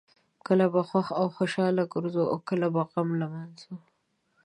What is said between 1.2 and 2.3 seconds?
خوشحاله ګرځو